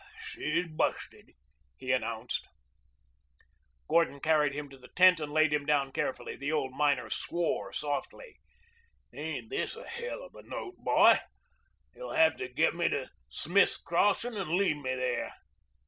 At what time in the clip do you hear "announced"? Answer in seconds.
1.91-2.47